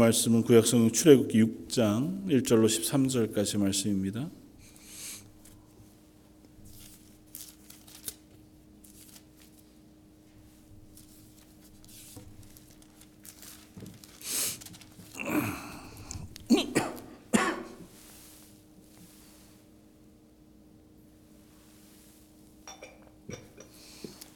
[0.00, 4.30] 말씀은 구약성경 출애굽기 6장 1절로 13절까지 말씀입니다.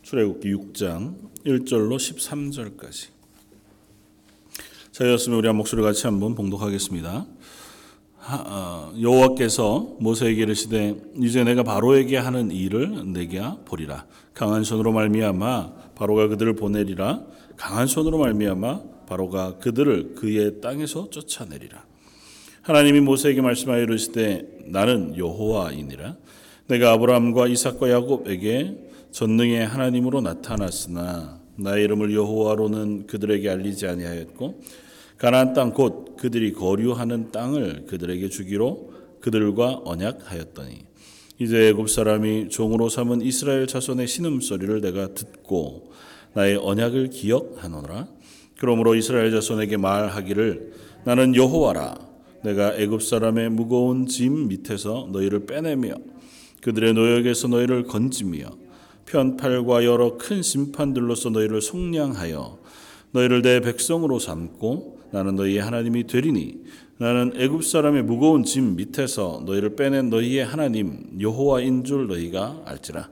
[0.02, 3.13] 출애굽기 6장 1절로 13절까지.
[4.94, 7.26] 저희였으면 우리 한 목소리 같이 한번 봉독하겠습니다.
[8.30, 14.06] 어, 여호와께서 모세에게 이르시되 이제 내가 바로에게 하는 일을 내게 보리라.
[14.34, 17.22] 강한 손으로 말미암아 바로가 그들을 보내리라.
[17.56, 21.84] 강한 손으로 말미암아 바로가 그들을 그의 땅에서 쫓아내리라.
[22.62, 26.14] 하나님이 모세에게 말씀하여 이르시되 나는 여호와이니라.
[26.68, 28.78] 내가 아브라함과 이삭과 야곱에게
[29.10, 34.60] 전능의 하나님으로 나타났으나 나의 이름을 여호와로는 그들에게 알리지 아니하였고
[35.18, 40.84] 가나안 땅 곧 그들이 거류하는 땅을 그들에게 주기로 그들과 언약하였더니
[41.38, 45.92] 이제 애굽 사람이 종으로 삼은 이스라엘 자손의 신음 소리를 내가 듣고
[46.34, 48.08] 나의 언약을 기억하노라.
[48.58, 50.72] 그러므로 이스라엘 자손에게 말하기를
[51.04, 51.98] 나는 여호와라.
[52.44, 55.94] 내가 애굽 사람의 무거운 짐 밑에서 너희를 빼내며
[56.60, 58.46] 그들의 노역에서 너희를 건지며
[59.06, 62.58] 편팔과 여러 큰 심판들로서 너희를 속량하여
[63.12, 66.64] 너희를 내 백성으로 삼고 나는 너희의 하나님이 되리니
[66.98, 73.08] 나는 애굽 사람의 무거운 짐 밑에서 너희를 빼낸 너희의 하나님 여호와인 줄 너희가 알지라.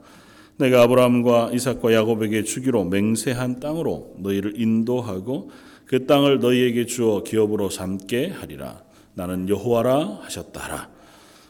[0.57, 5.49] 내가 아브라함과 이삭과 야곱에게 주기로 맹세한 땅으로 너희를 인도하고
[5.85, 8.83] 그 땅을 너희에게 주어 기업으로 삼게 하리라.
[9.13, 10.89] 나는 여호와라 하셨다라.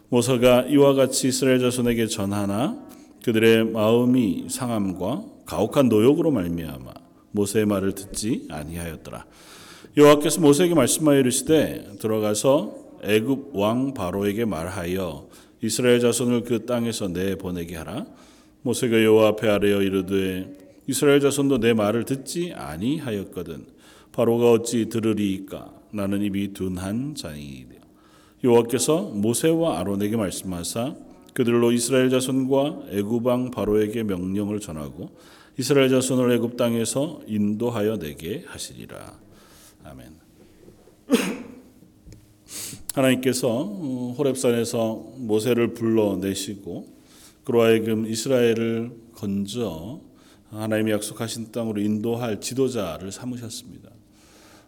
[0.09, 2.77] 모세가 이와 같이 이스라엘 자손에게 전하나
[3.25, 6.93] 그들의 마음이 상함과 가혹한 노역으로 말미암아
[7.31, 9.25] 모세의 말을 듣지 아니하였더라.
[9.95, 15.27] 여호와께서 모세에게 말씀하여 이르시되 들어가서 애굽 왕 바로에게 말하여
[15.61, 18.07] 이스라엘 자손을 그 땅에서 내 보내게 하라.
[18.63, 23.67] 모세가 여호와 앞에 아뢰어 이르되 이스라엘 자손도 내 말을 듣지 아니하였거든.
[24.11, 25.71] 바로가 어찌 들으리이까?
[25.91, 27.75] 나는 입이 둔한 자니이다.
[28.43, 30.95] 여호와께서 모세와 아론에게 말씀하사
[31.35, 35.11] 그들로 이스라엘 자손과 애굽 왕 바로에게 명령을 전하고
[35.59, 39.22] 이스라엘 자손을 애굽 땅에서 인도하여 내게 하시리라.
[39.83, 40.13] 아멘.
[42.93, 43.63] 하나님께서
[44.17, 46.93] 호렙산에서 모세를 불러내시고
[47.43, 49.99] 그로 하여금 이스라엘을 건져
[50.49, 53.89] 하나님이 약속하신 땅으로 인도할 지도자를 삼으셨습니다.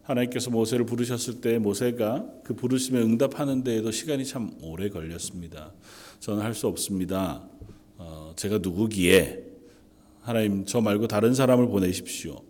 [0.04, 5.72] 하나님께서 모세를 부르셨을 때 모세가 그 부르심에 응답하는 데에도 시간이 참 오래 걸렸습니다.
[6.20, 7.48] 저는 할 수 없습니다.
[7.98, 9.44] 어, 제가 누구기에
[10.22, 12.42] 하나님 저 말고 다른 사람을 보내십시오.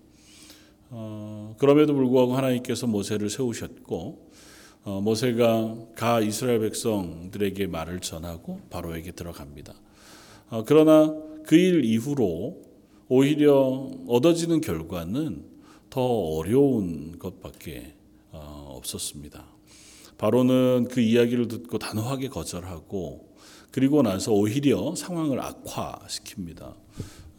[0.97, 4.31] 어, 그럼에도 불구하고 하나님께서 모세를 세우셨고
[4.85, 9.73] 어, 모세가 가 이스라엘 백성들에게 말을 전하고 바로에게 들어갑니다.
[10.51, 11.13] 어, 그러나
[11.45, 12.61] 그 일 이후로
[13.09, 15.43] 오히려 얻어지는 결과는
[15.89, 17.93] 더 어려운 것밖에
[18.31, 19.45] 어, 없었습니다.
[20.17, 23.35] 바로는 그 이야기를 듣고 단호하게 거절하고
[23.69, 26.73] 그리고 나서 오히려 상황을 악화시킵니다.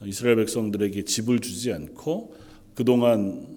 [0.05, 2.46] 이스라엘 백성들에게 집을 주지 않고
[2.77, 3.57] 그동안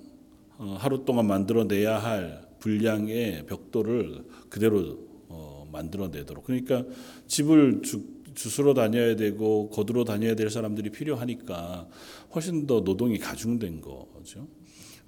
[0.57, 4.97] 어, 하루 동안 만들어내야 할 분량의 벽돌을 그대로
[5.27, 6.83] 어, 만들어내도록 그러니까
[7.27, 8.03] 집을 주,
[8.33, 11.87] 주스러 다녀야 되고 거두러 다녀야 될 사람들이 필요하니까
[12.33, 14.47] 훨씬 더 노동이 가중된 거죠.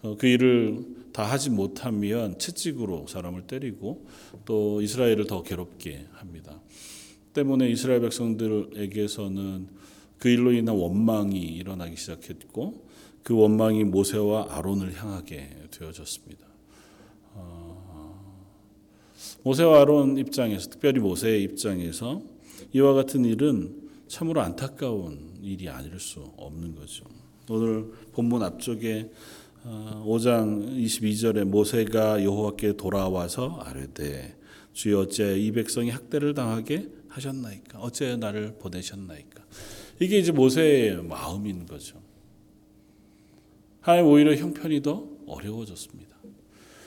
[0.03, 0.83] 어, 그 일을
[1.13, 4.05] 다 하지 못하면 채찍으로 사람을 때리고
[4.43, 6.59] 또 이스라엘을 더 괴롭게 합니다.
[7.33, 9.67] 때문에 이스라엘 백성들에게서는
[10.17, 12.90] 그 일로 인한 원망이 일어나기 시작했고
[13.23, 16.45] 그 원망이 모세와 아론을 향하게 되어졌습니다.
[17.33, 18.41] 어,
[19.43, 22.21] 모세와 아론 입장에서 특별히 모세의 입장에서
[22.73, 27.05] 이와 같은 일은 참으로 안타까운 일이 아닐 수 없는 거죠.
[27.49, 29.09] 오늘 본문 앞쪽에
[29.63, 34.35] 5장 어, 22절에 모세가 여호와께 돌아와서 아뢰되
[34.73, 39.43] 주여 어째 이 백성이 학대를 당하게 하셨나이까 어째 나를 보내셨나이까
[39.99, 41.99] 이게 이제 모세의 마음인 거죠.
[43.81, 46.15] 하나님 오히려 형편이 더 어려워졌습니다.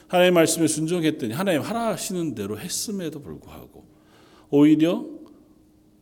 [0.07, 3.85] 하나님 말씀에 순종했더니 하나님 하라시는 대로 했음에도 불구하고
[4.51, 5.05] 오히려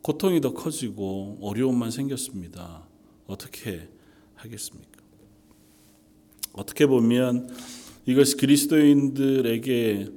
[0.02, 2.86] 고통이 더 커지고 어려움만 생겼습니다.
[3.26, 3.88] 어떻게
[4.34, 5.00] 하겠습니까?
[6.52, 7.48] 어떻게 보면
[8.04, 10.08] 이것이 그리스도인들에게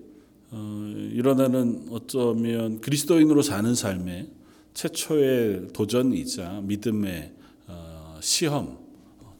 [0.51, 4.27] 어, 일어나는 어쩌면 그리스도인으로 사는 삶의
[4.73, 7.33] 최초의 도전이자 믿음의
[7.67, 8.79] 어, 시험,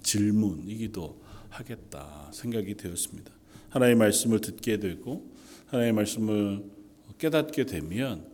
[0.03, 1.24] 질문이기도
[1.55, 3.31] 하겠다 생각이 되었습니다.
[3.69, 5.29] 하나님의 말씀을 듣게 되고
[5.67, 6.63] 하나님의 말씀을
[7.17, 8.25] 깨닫게 되면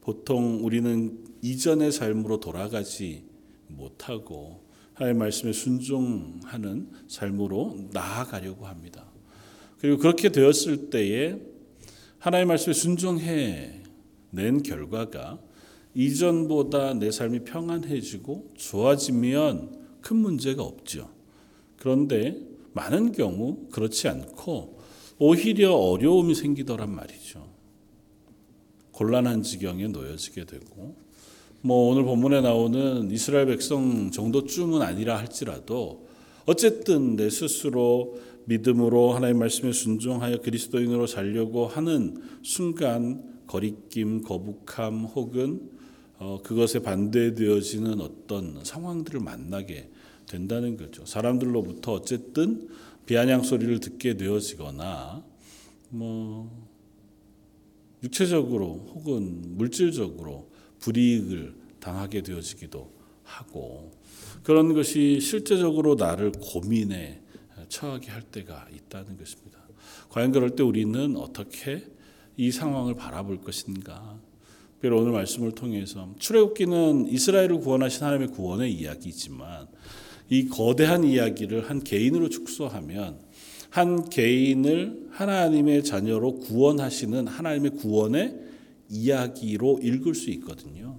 [0.00, 3.24] 보통 우리는 이전의 삶으로 돌아가지
[3.68, 4.62] 못하고
[4.94, 9.06] 하나님의 말씀에 순종하는 삶으로 나아가려고 합니다.
[9.78, 11.40] 그리고 그렇게 되었을 때에
[12.18, 13.82] 하나님의 말씀에 순종해
[14.30, 15.40] 낸 결과가
[15.94, 21.10] 이전보다 내 삶이 평안해지고 좋아지면 큰 문제가 없죠.
[21.76, 24.80] 그런데 많은 경우 그렇지 않고
[25.18, 27.48] 오히려 어려움이 생기더란 말이죠.
[28.92, 30.96] 곤란한 지경에 놓여지게 되고
[31.62, 36.06] 뭐 오늘 본문에 나오는 이스라엘 백성 정도쯤은 아니라 할지라도
[36.46, 45.70] 어쨌든 내 스스로 믿음으로 하나님 말씀에 순종하여 그리스도인으로 살려고 하는 순간 거리낌, 거북함 혹은
[46.18, 49.90] 어, 그것에 반대되어지는 어떤 상황들을 만나게
[50.30, 51.04] 된다는 거죠.
[51.04, 52.68] 사람들로부터 어쨌든
[53.04, 55.24] 비아냥 소리를 듣게 되어지거나
[55.88, 56.68] 뭐
[58.04, 60.48] 육체적으로 혹은 물질적으로
[60.78, 62.92] 불이익을 당하게 되어지기도
[63.24, 63.90] 하고
[64.44, 67.20] 그런 것이 실제적으로 나를 고민에
[67.68, 69.58] 처하게 할 때가 있다는 것입니다.
[70.10, 71.84] 과연 그럴 때 우리는 어떻게
[72.36, 74.18] 이 상황을 바라볼 것인가?
[74.74, 79.68] 특별히 오늘 말씀을 통해서 출애굽기는 이스라엘을 구원하신 하나님의 구원의 이야기지만
[80.30, 83.18] 이 거대한 이야기를 한 개인으로 축소하면
[83.68, 88.36] 한 개인을 하나님의 자녀로 구원하시는 하나님의 구원의
[88.88, 90.98] 이야기로 읽을 수 있거든요.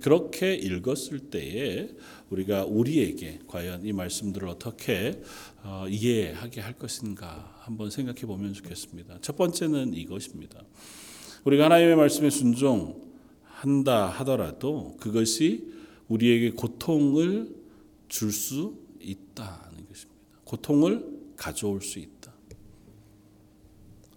[0.00, 1.88] 그렇게 읽었을 때에
[2.30, 5.20] 우리가 우리에게 과연 이 말씀들을 어떻게
[5.62, 9.18] 어, 이해하게 할 것인가 한번 생각해 보면 좋겠습니다.
[9.20, 10.62] 첫 번째는 이것입니다.
[11.44, 15.72] 우리가 하나님의 말씀에 순종한다 하더라도 그것이
[16.08, 17.63] 우리에게 고통을
[18.14, 20.22] 줄 수 있다는 것입니다.
[20.44, 21.04] 고통을
[21.36, 22.32] 가져올 수 있다.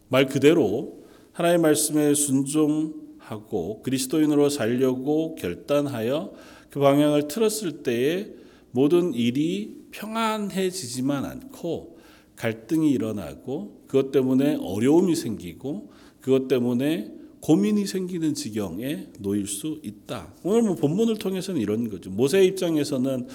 [0.07, 6.31] 말 그대로 하나님의 말씀에 순종하고 그리스도인으로 살려고 결단하여
[6.69, 8.27] 그 방향을 틀었을 때에
[8.69, 11.97] 모든 일이 평안해지지만 않고
[12.35, 15.91] 갈등이 일어나고 그것 때문에 어려움이 생기고
[16.21, 20.35] 그것 때문에 고민이 생기는 지경에 놓일 수 있다.
[20.43, 22.11] 오늘 뭐 본문을 통해서는 이런 거죠.
[22.11, 23.27] 모세 입장에서는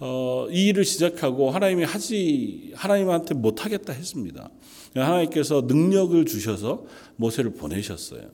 [0.00, 4.50] 어, 이 일을 시작하고 하나님이 하지 하나님한테 못 하겠다 했습니다.
[4.94, 6.84] 하나님께서 능력을 주셔서
[7.16, 8.30] 모세를 보내셨어요.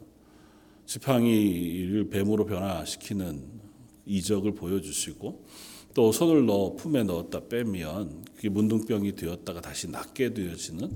[0.87, 3.43] 지팡이를 뱀으로 변화시키는
[4.07, 5.45] 이적을 보여주시고
[5.95, 10.91] 또 손을 넣어 품에 넣었다 빼면 그게 문둥병이 되었다가 다시 낫게 되어지는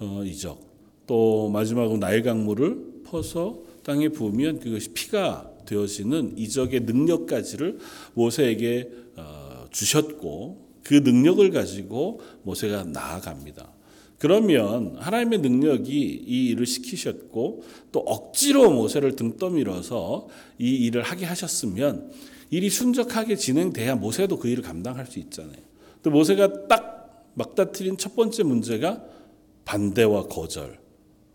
[0.00, 0.66] 어, 이적.
[1.06, 7.78] 또 마지막으로 나일강물을 퍼서 땅에 부으면 그것이 피가 되어지는 이적의 능력까지를
[8.14, 9.37] 모세에게 어,
[9.70, 13.72] 주셨고 그 능력을 가지고 모세가 나아갑니다.
[14.18, 17.62] 그러면 하나님의 능력이 이 일을 시키셨고
[17.92, 20.28] 또 억지로 모세를 등 떠밀어서
[20.58, 22.10] 이 일을 하게 하셨으면
[22.50, 25.58] 일이 순적하게 진행돼야 모세도 그 일을 감당할 수 있잖아요.
[26.02, 29.02] 또 모세가 딱 막다트린 첫 번째 문제가
[29.64, 30.78] 반대와 거절.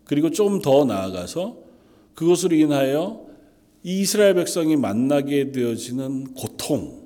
[0.04, 1.56] 그리고 좀 더 나아가서
[2.14, 3.26] 그것으로 인하여
[3.82, 7.03] 이스라엘 백성이 만나게 되어지는 고통,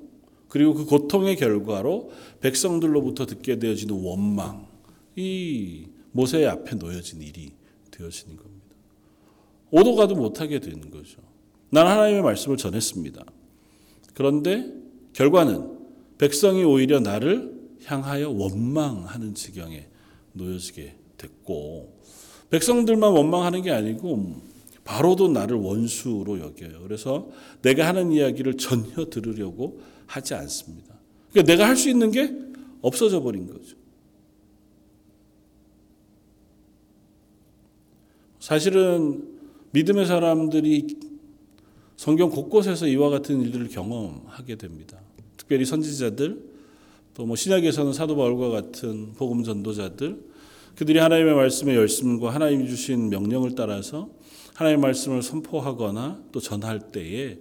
[0.49, 2.11] 그리고 그 고통의 결과로
[2.41, 4.67] 백성들로부터 듣게 되어지는 원망,
[5.17, 7.53] 이 모세의 앞에 놓여진 일이
[7.91, 8.59] 되어지는 겁니다.
[9.71, 11.21] 오도 가도 못하게 되는 거죠.
[11.71, 13.25] 난 하나님의 말씀을 전했습니다.
[14.15, 14.73] 그런데
[15.13, 15.79] 결과는
[16.17, 19.87] 백성이 오히려 나를 향하여 원망하는 지경에
[20.33, 21.99] 놓여지게 됐고
[22.51, 24.41] 백성들만 원망하는 게 아니고
[24.85, 26.81] 바로도 나를 원수로 여겨요.
[26.83, 27.29] 그래서
[27.61, 30.95] 내가 하는 이야기를 전혀 들으려고 하지 않습니다.
[31.31, 32.35] 그러니까 내가 할 수 있는 게
[32.83, 33.77] 없어져 버린 거죠.
[38.41, 39.25] 사실은
[39.73, 40.97] 믿음의 사람들이
[41.97, 44.99] 성경 곳곳에서 이와 같은 일들을 경험하게 됩니다.
[45.37, 46.49] 특별히 선지자들,
[47.15, 50.25] 또 뭐 신약에서는 사도 바울과 같은 복음 전도자들,
[50.77, 54.09] 그들이 하나님의 말씀의 열심과 하나님이 주신 명령을 따라서
[54.55, 57.39] 하나님의 말씀을 선포하거나 또 전할 때에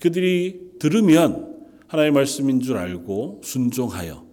[0.00, 1.59] 그들이 들으면
[1.90, 4.24] 하나님의 말씀인 줄 알고 순종하여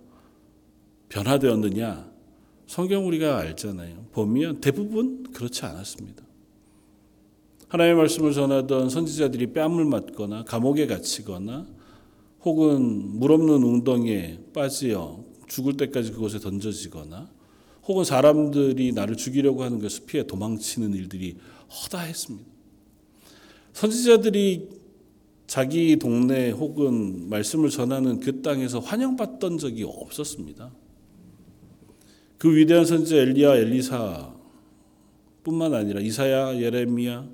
[1.09, 2.07] 변화되었느냐?
[2.67, 4.09] 성경 우리가 알잖아요.
[4.11, 6.23] 보면 대부분 그렇지 않았습니다.
[7.67, 11.65] 하나님의 말씀을 전하던 선지자들이 뺨을 맞거나 감옥에 갇히거나
[12.41, 17.27] 혹은 물 없는 웅덩이에 빠지어 죽을 때까지 그곳에 던져지거나
[17.85, 21.37] 혹은 사람들이 나를 죽이려고 하는 것을 피해 도망치는 일들이
[21.69, 22.47] 허다했습니다.
[23.73, 24.76] 선지자들이
[25.47, 30.71] 자기 동네 혹은 말씀을 전하는 그 땅에서 환영받던 적이 없었습니다.
[32.37, 34.35] 그 위대한 선지자 엘리야 엘리사
[35.43, 37.27] 뿐만 아니라 이사야, 예레미야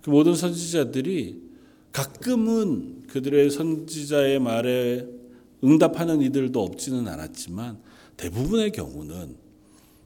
[0.00, 1.42] 그 모든 선지자들이
[1.92, 5.08] 가끔은 그들의 선지자의 말에
[5.64, 7.78] 응답하는 이들도 없지는 않았지만
[8.16, 9.34] 대부분의 경우는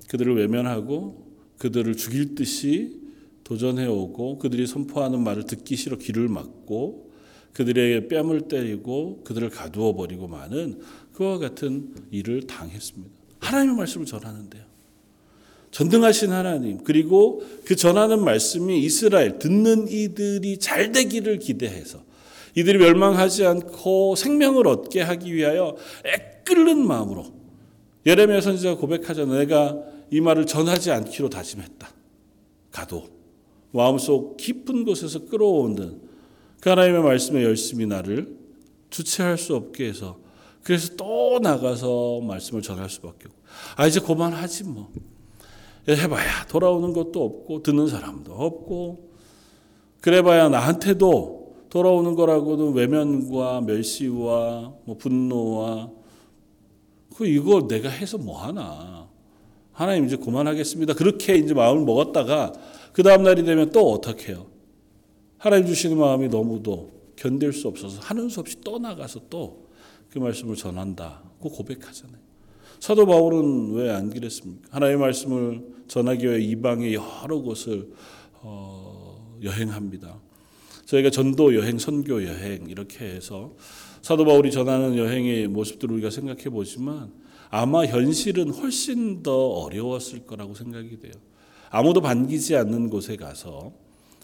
[0.08, 1.26] 그들을 외면하고
[1.58, 2.98] 그들을 죽일 듯이
[3.44, 7.09] 도전해 오고 그들이 선포하는 말을 듣기 싫어 귀를 막고
[7.52, 10.80] 그들의 뺨을 때리고 그들을 가두어 버리고 많은
[11.12, 13.10] 그와 같은 일을 당했습니다.
[13.40, 14.70] 하나님의 말씀을 전하는데요.
[15.70, 22.02] 전등하신 하나님 그리고 그 전하는 말씀이 이스라엘 듣는 이들이 잘 되기를 기대해서
[22.56, 27.26] 이들이 멸망하지 않고 생명을 얻게 하기 위하여 애끓는 마음으로
[28.06, 29.78] 예레미야 선지자가 고백하잖아 내가
[30.10, 31.88] 이 말을 전하지 않기로 다짐했다.
[32.72, 33.04] 가도
[33.72, 36.09] 마음속 깊은 곳에서 끌어오는
[36.60, 38.36] 그 하나님의 말씀에 열심히 나를
[38.90, 40.18] 주체할 수 없게 해서
[40.62, 43.40] 그래서 또 나가서 말씀을 전할 수밖에 없고.
[43.76, 44.92] 아 이제 그만하지 뭐.
[45.88, 49.10] 해봐야 돌아오는 것도 없고 듣는 사람도 없고.
[50.02, 51.40] 그래봐야 나한테도
[51.70, 55.90] 돌아오는 거라고도 외면과 멸시와 뭐 분노와.
[57.16, 59.08] 그 이거 내가 해서 뭐 하나?
[59.72, 60.94] 하나님 이제 그만하겠습니다.
[60.94, 62.52] 그렇게 이제 마음을 먹었다가
[62.92, 64.49] 그 다음 날이 되면 또 어떻게 해요
[65.40, 69.70] 하나님 주시는 마음이 너무도 견딜 수 없어서 하는 수 없이 떠나가서 또
[70.10, 72.18] 그 말씀을 전한다고 고백하잖아요.
[72.80, 74.68] 사도 바울은 왜 안 그랬습니까?
[74.72, 77.92] 하나님의 말씀을 전하기 위해 이방의 여러 곳을
[78.42, 80.18] 어, 여행합니다.
[80.86, 83.54] 저희가 전도 여행, 선교 여행 이렇게 해서
[84.02, 87.12] 사도 바울이 전하는 여행의 모습들을 우리가 생각해 보지만
[87.50, 91.12] 아마 현실은 훨씬 더 어려웠을 거라고 생각이 돼요.
[91.70, 93.72] 아무도 반기지 않는 곳에 가서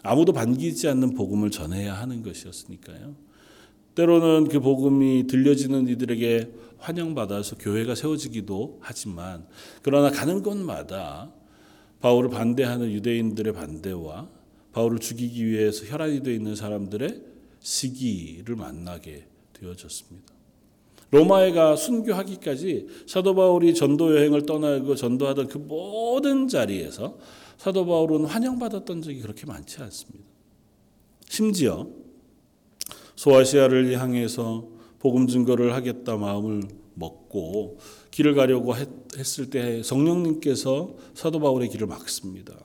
[0.07, 3.15] 아무도 반기지 않는 복음을 전해야 하는 것이었으니까요.
[3.95, 9.45] 때로는 그 복음이 들려지는 이들에게 환영받아서 교회가 세워지기도 하지만
[9.81, 11.31] 그러나 가는 곳마다
[11.99, 14.29] 바울을 반대하는 유대인들의 반대와
[14.71, 17.21] 바울을 죽이기 위해서 혈안이 되어 있는 사람들의
[17.59, 20.33] 시기를 만나게 되어졌습니다.
[21.09, 27.17] 로마에 가 순교하기까지 사도 바울이 전도 여행을 떠나고 전도하던 그 모든 자리에서
[27.57, 30.25] 사도 바울은 환영받았던 적이 그렇게 많지 않습니다.
[31.27, 31.87] 심지어
[33.15, 34.67] 소아시아를 향해서
[34.99, 37.77] 복음 증거를 하겠다 마음을 먹고
[38.11, 38.87] 길을 가려고 했,
[39.39, 42.55] 을 때 성령님께서 사도 바울의 길을 막습니다.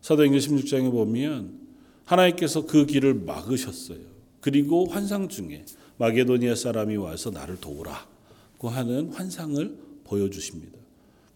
[0.00, 1.60] 사도행전 16장에 보면
[2.04, 4.00] 하나님께서 그 길을 막으셨어요.
[4.40, 5.64] 그리고 환상 중에
[5.98, 10.81] 마게도니아 사람이 와서 나를 도우라고 하는 환상을 보여주십니다.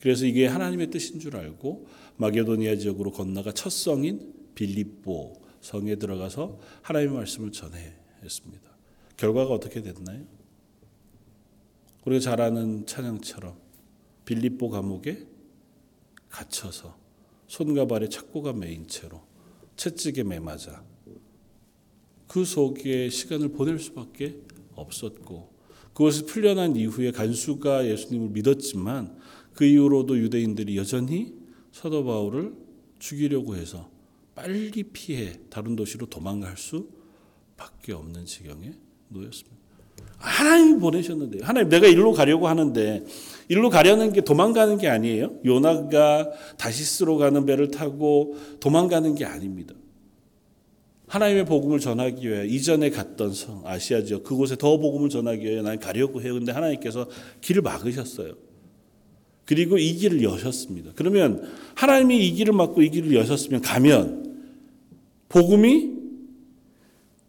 [0.00, 1.86] 그래서 이게 하나님의 뜻인 줄 알고
[2.16, 8.76] 마게도니아 지역으로 건너가 첫 성인 빌립보 성에 들어가서 하나님의 말씀을 전해했습니다.
[9.16, 10.24] 결과가 어떻게 됐나요?
[12.04, 13.56] 우리가 잘 아는 찬양처럼
[14.24, 15.26] 빌립보 감옥에
[16.28, 16.96] 갇혀서
[17.46, 19.22] 손과 발에 착고가 매인 채로
[19.76, 20.84] 채찍에 매맞아
[22.28, 24.40] 그 속에 시간을 보낼 수밖에
[24.74, 25.54] 없었고
[25.94, 29.16] 그것이 풀려난 이후에 간수가 예수님을 믿었지만
[29.56, 31.32] 그 이후로도 유대인들이 여전히
[31.72, 32.52] 사도 바울을
[32.98, 33.90] 죽이려고 해서
[34.34, 38.72] 빨리 피해 다른 도시로 도망갈 수밖에 없는 지경에
[39.08, 39.56] 놓였습니다.
[40.18, 43.04] 하나님이 보내셨는데 하나님 내가 일로 가려고 하는데
[43.48, 45.38] 일로 가려는 게 도망가는 게 아니에요.
[45.44, 49.74] 요나가 다시스로 가는 배를 타고 도망가는 게 아닙니다.
[51.06, 55.78] 하나님의 복음을 전하기 위해 이전에 갔던 성 아시아 지역 그곳에 더 복음을 전하기 위해 난
[55.78, 56.34] 가려고 해요.
[56.34, 57.08] 근데 하나님께서
[57.40, 58.34] 길을 막으셨어요.
[59.46, 60.92] 그리고 이 길을 여셨습니다.
[60.94, 64.26] 그러면 하나님이 이 길을 막고 이 길을 여셨으면 가면
[65.28, 65.92] 복음이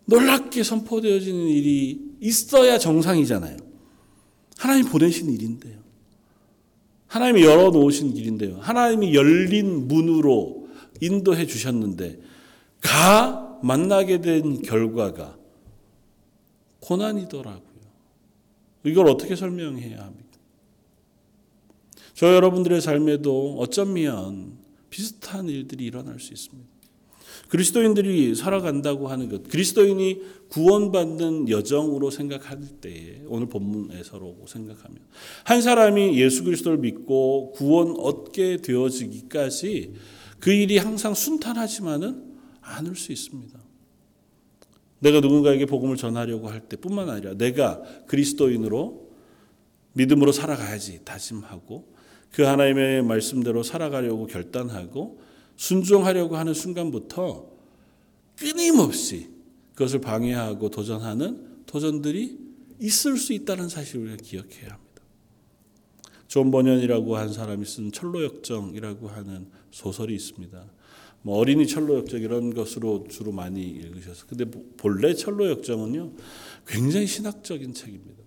[0.06, 3.58] 놀랍게 선포되어지는 일이 있어야 정상이잖아요.
[4.58, 5.78] 하나님 보내신 일인데요.
[7.08, 8.58] 하나님이 열어놓으신 길인데요.
[8.60, 10.68] 하나님이 열린 문으로
[11.02, 12.20] 인도해 주셨는데,
[12.82, 15.38] 가 만나게 된 결과가
[16.82, 17.62] 고난이더라고요.
[18.86, 20.27] 이걸 어떻게 설명해야 합니까?
[22.18, 24.58] 저 여러분들의 삶에도 어쩌면
[24.90, 26.68] 비슷한 일들이 일어날 수 있습니다.
[27.48, 34.98] 그리스도인들이 살아간다고 하는 것, 그리스도인이 구원받는 여정으로 생각할 때에 오늘 본문에서라고 생각하면
[35.44, 39.94] 한 사람이 예수 그리스도를 믿고 구원 얻게 되어지기까지
[40.40, 43.60] 그 일이 항상 순탄하지만은 않을 수 있습니다.
[45.02, 49.08] 내가 누군가에게 복음을 전하려고 할 때뿐만 아니라 내가 그리스도인으로
[49.94, 51.97] 믿음으로 살아가야지 다짐하고
[52.32, 55.20] 그 하나님의 말씀대로 살아가려고 결단하고
[55.56, 57.50] 순종하려고 하는 순간부터
[58.38, 59.30] 끊임없이
[59.74, 62.38] 그것을 방해하고 도전하는 도전들이
[62.80, 64.88] 있을 수 있다는 사실을 기억해야 합니다.
[66.28, 70.66] 존 버니언이라고 한 사람이 쓴 천로역정이라고 하는 소설이 있습니다.
[71.24, 74.46] 뭐 어린이 천로역정 이런 것으로 주로 많이 읽으셔서 근데
[74.78, 76.14] 본래 천로역정은요
[76.68, 78.24] 굉장히 신학적인 책입니다.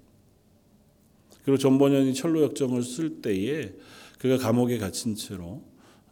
[1.45, 3.73] 그리고 존 버니언이 천로역정을 쓸 때에
[4.19, 5.63] 그가 감옥에 갇힌 채로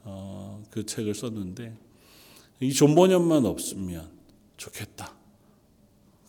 [0.04, 1.76] 어, 그 책을 썼는데
[2.60, 4.10] 이 존 버니언만 없으면
[4.56, 5.14] 좋겠다.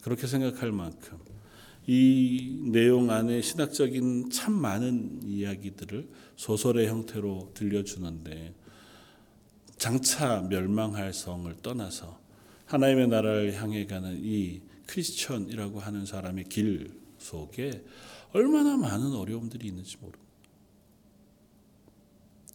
[0.01, 1.17] 그렇게 생각할 만큼
[1.87, 8.53] 이 내용 안에 신학적인 참 많은 이야기들을 소설의 형태로 들려주는데
[9.77, 12.19] 장차 멸망할 성을 떠나서
[12.65, 17.83] 하나님의 나라를 향해 가는 이 크리스천이라고 하는 사람의 길 속에
[18.33, 20.29] 얼마나 많은 어려움들이 있는지 모릅니다.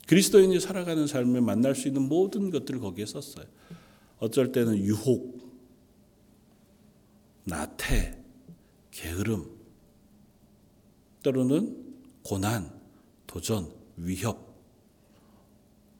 [0.06, 3.46] 그리스도인이 살아가는 삶에 만날 수 있는 모든 것들을 거기에 썼어요.
[4.18, 5.40] 어쩔 때는 유혹,
[7.44, 8.22] 나태,
[8.90, 9.50] 게으름,
[11.22, 12.70] 때로는 고난,
[13.26, 14.54] 도전, 위협,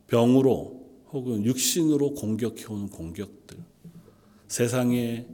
[0.07, 3.57] 병으로 혹은 육신으로 공격해오는 공격들,
[4.49, 5.27] 세상의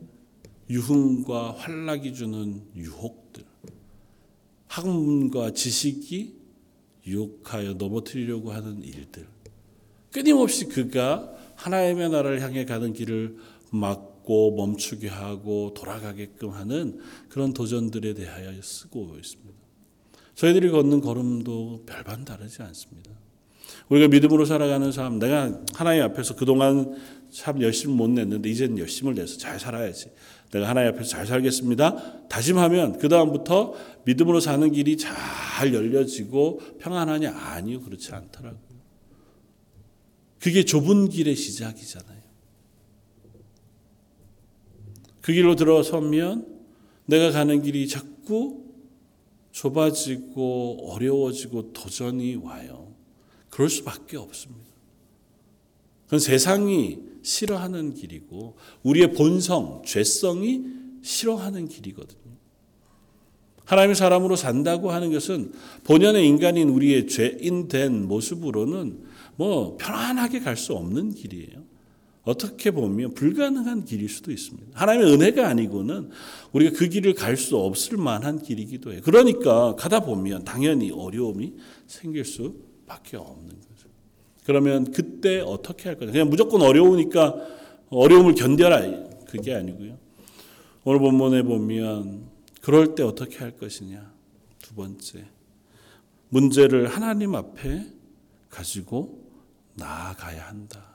[0.69, 3.45] 유흥과 환락이 주는 유혹들,
[4.71, 6.37] 학문과 지식이
[7.05, 9.27] 유혹하여 넘어뜨리려고 하는 일들,
[10.13, 13.37] 끊임없이 그가 하나님의 나라를 향해 가는 길을
[13.73, 19.59] 막고 멈추게 하고 돌아가게끔 하는 그런 도전들에 대하여 쓰고 있습니다.
[20.37, 23.11] 저희들이 걷는 걸음도 별반 다르지 않습니다.
[23.89, 26.97] 우리가 믿음으로 살아가는 삶, 내가 하나님 앞에서 그동안
[27.29, 30.11] 참 열심히 못 냈는데 이제는 열심을 내서 잘 살아야지.
[30.51, 32.29] 내가 하나님 앞에서 잘 살겠습니다.
[32.29, 37.31] 다짐하면 그 다음부터 믿음으로 사는 길이 잘 열려지고 평안하냐?
[37.31, 38.71] 아니요, 그렇지 않더라고요.
[40.41, 42.21] 그게 좁은 길의 시작이잖아요.
[45.21, 46.47] 그 길로 들어서면
[47.07, 48.65] 내가 가는 길이 자꾸
[49.53, 52.95] 좁아지고 어려워지고 도전이 와요.
[53.51, 54.71] 그럴 수밖에 없습니다.
[56.07, 60.63] 그건 세상이 싫어하는 길이고 우리의 본성, 죄성이
[61.03, 62.21] 싫어하는 길이거든요.
[63.65, 65.53] 하나님의 사람으로 산다고 하는 것은
[65.85, 69.05] 본연의 인간인 우리의 죄인된 모습으로는
[69.37, 71.71] 뭐 편안하게 갈 수 없는 길이에요.
[72.23, 74.69] 어떻게 보면 불가능한 길일 수도 있습니다.
[74.75, 76.11] 하나님의 은혜가 아니고는
[76.53, 79.01] 우리가 그 길을 갈 수 없을 만한 길이기도 해요.
[79.05, 81.55] 그러니까 가다 보면 당연히 어려움이
[81.87, 83.70] 생길 수밖에 없는 거죠.
[84.45, 86.13] 그러면 그때 어떻게 할 거냐?
[86.13, 87.35] 그냥 무조건 어려우니까
[87.91, 88.81] 어려움을 견뎌라
[89.27, 89.99] 그게 아니고요.
[90.85, 92.27] 오늘 본문에 보면
[92.63, 94.11] 그럴 때 어떻게 할 것이냐?
[94.61, 95.25] 두 번째
[96.31, 97.87] 문제를 하나님 앞에
[98.49, 99.21] 가지고
[99.75, 100.91] 나아가야 한다.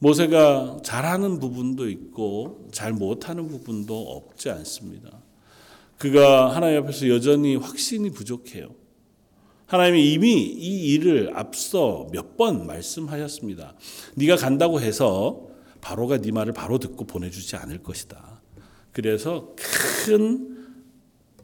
[0.00, 5.10] 모세가 잘하는 부분도 있고 잘 못하는 부분도 없지 않습니다.
[5.98, 8.77] 그가 하나님 앞에서 여전히 확신이 부족해요.
[9.68, 13.74] 하나님이 이미 이 일을 앞서 몇 번 말씀하셨습니다.
[14.14, 15.48] 네가 간다고 해서
[15.80, 18.40] 바로가 네 말을 바로 듣고 보내주지 않을 것이다.
[18.92, 19.54] 그래서
[20.06, 20.56] 큰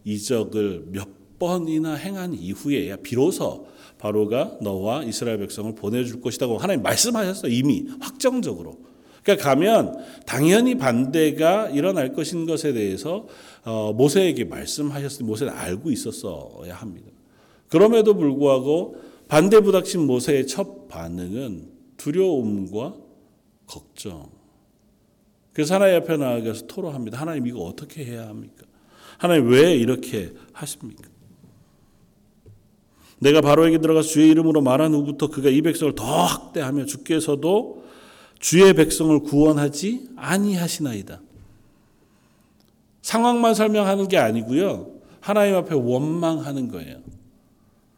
[0.04, 3.66] 이적을 몇 번이나 행한 이후에야 비로소
[3.98, 8.78] 바로가 너와 이스라엘 백성을 보내줄 것이라고 하나님 말씀하셨어 이미 확정적으로.
[9.24, 13.26] 그러니까 가면 당연히 반대가 일어날 것인 것에 대해서
[13.64, 17.13] 어, 모세에게 말씀하셨으니 모세는 알고 있었어야 합니다.
[17.68, 18.96] 그럼에도 불구하고
[19.28, 22.94] 반대 부닥친 모세의 첫 반응은 두려움과
[23.66, 24.30] 걱정.
[25.52, 27.20] 그래서 하나님 앞에 나아가서 토로합니다.
[27.20, 28.64] 하나님 이거 어떻게 해야 합니까?
[29.18, 31.08] 하나님 왜 이렇게 하십니까?
[33.18, 37.84] 내가 바로에게 들어가 주의 이름으로 말한 후부터 그가 이 백성을 더 학대하며 주께서도
[38.38, 41.22] 주의 백성을 구원하지 아니하시나이다.
[43.00, 44.90] 상황만 설명하는 게 아니고요.
[45.20, 46.98] 하나님 앞에 원망하는 거예요.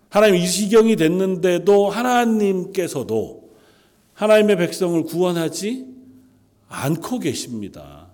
[0.08, 3.50] 하나님 이 시경이 됐는데도 하나님께서도
[4.14, 5.86] 하나님의 백성을 구원하지
[6.68, 8.08] 않고 계십니다.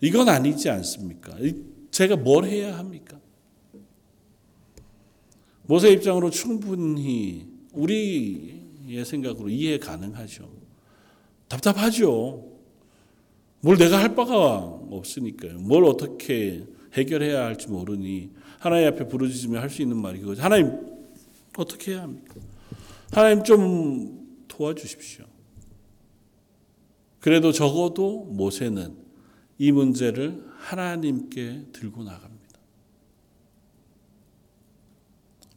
[0.00, 1.36] 이건 아니지 않습니까?
[1.90, 3.18] 제가 뭘 해야 합니까?
[5.66, 10.48] 모세 입장으로 충분히 우리의 생각으로 이해 가능하죠.
[11.48, 12.50] 답답하죠.
[13.60, 14.58] 뭘 내가 할 바가
[14.90, 15.58] 없으니까요.
[15.60, 20.42] 뭘 어떻게 해결해야 할지 모르니 하나님 앞에 부르짖으며 할 수 있는 말이 그거죠.
[20.42, 20.93] 하나님
[21.56, 22.34] 어떻게 해야 합니까?
[23.12, 25.24] 하나님 좀 도와주십시오.
[27.20, 28.96] 그래도 적어도 모세는
[29.58, 32.34] 이 문제를 하나님께 들고 나갑니다.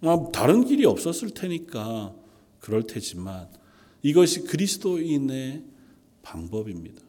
[0.02, 2.16] 아, 다른 길이 없었을 테니까
[2.60, 3.50] 그럴 테지만
[4.04, 5.64] 이것이 그리스도인의
[6.22, 7.02] 방법입니다.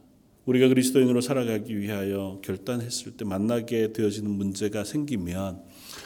[0.45, 5.63] 우리가 그리스도인으로 살아가기 위하여 결단했을 때 만나게 되어지는 문제가 생기면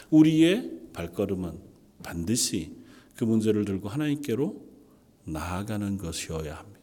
[0.09, 1.72] 우리의 발걸음은
[2.03, 2.75] 반드시
[3.15, 4.61] 그 문제를 들고 하나님께로
[5.25, 6.79] 나아가는 것이어야 합니다.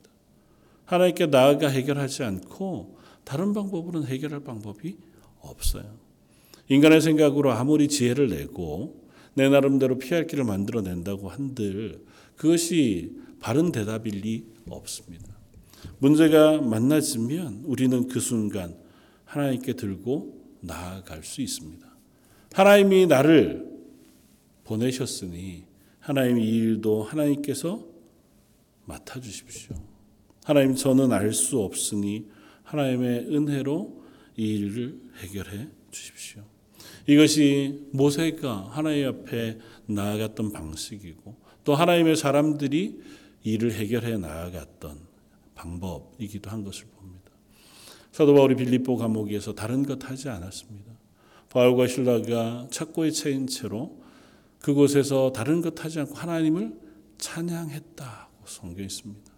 [0.86, 4.96] 하나님께 나아가 해결하지 않고 다른 방법으로는 해결할 방법이
[5.40, 5.98] 없어요.
[6.68, 9.04] 인간의 생각으로 아무리 지혜를 내고
[9.34, 12.04] 내 나름대로 피할 길을 만들어낸다고 한들
[12.36, 15.26] 그것이 바른 대답일 리 없습니다.
[15.98, 18.76] 문제가 만나지면 우리는 그 순간
[19.24, 21.86] 하나님께 들고 나아갈 수 있습니다.
[22.52, 23.69] 하나님이 나를
[24.70, 25.64] 보내셨으니
[25.98, 27.84] 하나님 이 일도 하나님께서
[28.84, 29.74] 맡아 주십시오.
[30.44, 32.28] 하나님 저는 알 수 없으니
[32.62, 34.04] 하나님의 은혜로
[34.36, 36.42] 이 일을 해결해 주십시오.
[37.08, 43.00] 이것이 모세가 하나님 앞에 나아갔던 방식이고 또 하나님의 사람들이
[43.42, 45.00] 일을 해결해 나아갔던
[45.56, 47.32] 방법이기도 한 것을 봅니다.
[48.12, 50.92] 사도 바울이 빌립보 감옥에서 다른 것 하지 않았습니다.
[51.48, 53.99] 바울과 신라가 착고에 채인 채로
[54.60, 56.78] 그곳에서 다른 것 하지 않고 하나님을
[57.18, 59.30] 찬양했다고 성경에 있습니다.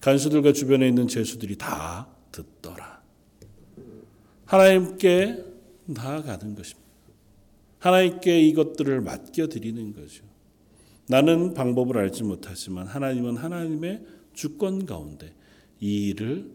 [0.00, 3.02] 간수들과 주변에 있는 제수들이 다 듣더라.
[4.44, 5.44] 하나님께
[5.86, 6.88] 나아가는 것입니다.
[7.78, 10.24] 하나님께 이것들을 맡겨드리는 거죠.
[11.08, 15.32] 나는 방법을 알지 못하지만 하나님은 하나님의 주권 가운데
[15.80, 16.50] 이 일을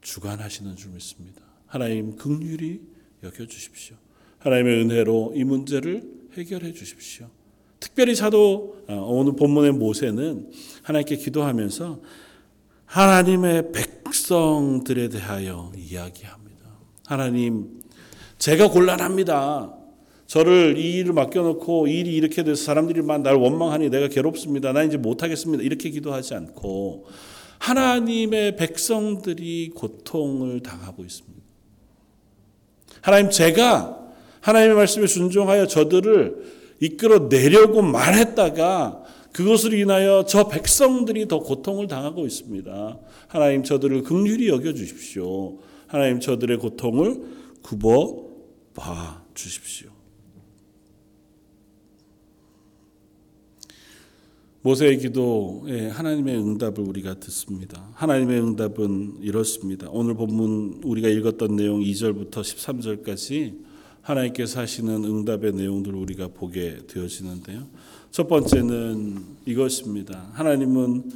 [0.00, 1.42] 주관하시는 줄 믿습니다.
[1.66, 2.80] 하나님 극률이
[3.22, 3.96] 여겨 주십시오.
[4.38, 7.28] 하나님의 은혜로 이 문제를 해결해 주십시오.
[7.78, 10.50] 특별히 사도 어, 오늘 본문의 모세는
[10.82, 12.00] 하나님께 기도하면서
[12.84, 16.66] 하나님의 백성들에 대하여 이야기합니다.
[17.06, 17.80] 하나님,
[18.38, 19.74] 제가 곤란합니다.
[20.26, 24.72] 저를 이 일을 맡겨놓고 이 일이 이렇게 돼서 사람들이 날 원망하니 내가 괴롭습니다.
[24.72, 25.62] 나 이제 못하겠습니다.
[25.64, 27.06] 이렇게 기도하지 않고
[27.58, 31.40] 하나님의 백성들이 고통을 당하고 있습니다.
[33.02, 34.00] 하나님, 제가
[34.40, 42.98] 하나님의 말씀에 순종하여 저들을 이끌어 내려고 말했다가 그것으로 인하여 저 백성들이 더 고통을 당하고 있습니다.
[43.28, 45.58] 하나님 저들을 극률히 여겨 주십시오.
[45.86, 47.22] 하나님 저들의 고통을
[47.62, 48.28] 굽어
[48.74, 49.90] 봐 주십시오.
[54.62, 57.88] 모세의 기도에 하나님의 응답을 우리가 듣습니다.
[57.94, 59.88] 하나님의 응답은 이렇습니다.
[59.90, 63.69] 오늘 본문 우리가 읽었던 내용 2절부터 13절까지
[64.02, 67.66] 하나님께서 하시는 응답의 내용들을 우리가 보게 되어지는데요.
[68.10, 70.30] 첫 번째는 이것입니다.
[70.32, 71.10] 하나님은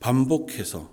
[0.00, 0.90] 반복해서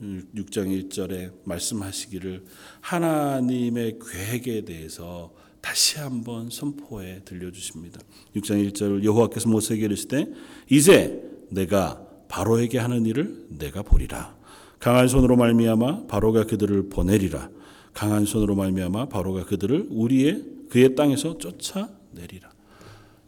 [0.00, 2.44] 6장 1절에 말씀하시기를
[2.80, 8.00] 하나님의 계획에 대해서 다시 한번 선포해 들려주십니다.
[8.34, 10.26] 6장 1절 여호와께서 모세에게 이르시되
[10.70, 14.36] 이제 내가 바로에게 하는 일을 내가 보리라.
[14.78, 17.50] 강한 손으로 말미암아 바로가 그들을 보내리라.
[17.92, 22.50] 강한 손으로 말미암아 바로가 그들을 우리의 그의 땅에서 쫓아내리라.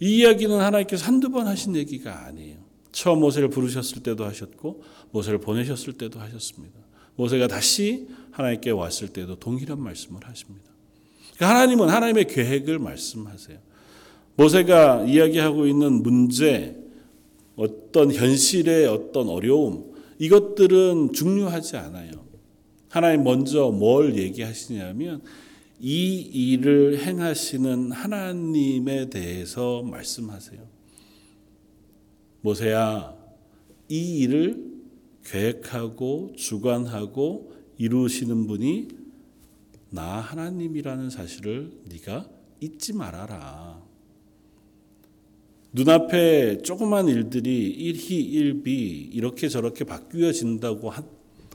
[0.00, 2.58] 이 이야기는 하나님께서 한두 번 하신 얘기가 아니에요.
[2.90, 6.78] 처음 모세를 부르셨을 때도 하셨고 모세를 보내셨을 때도 하셨습니다.
[7.16, 10.70] 모세가 다시 하나님께 왔을 때도 동일한 말씀을 하십니다.
[11.36, 13.58] 그러니까 하나님은 하나님의 계획을 말씀하세요.
[14.36, 16.76] 모세가 이야기하고 있는 문제,
[17.56, 22.31] 어떤 현실의 어떤 어려움, 이것들은 중요하지 않아요.
[22.92, 25.22] 하나님 먼저 뭘 얘기하시냐면
[25.80, 30.60] 이 일을 행하시는 하나님에 대해서 말씀하세요.
[32.42, 33.16] 모세야,
[33.88, 34.72] 이 일을
[35.24, 38.88] 계획하고 주관하고 이루시는 분이
[39.88, 42.28] 나 하나님이라는 사실을 네가
[42.60, 43.82] 잊지 말아라.
[45.72, 50.92] 눈앞에 조그만 일들이 1희 1비 이렇게 저렇게 바뀌어진다고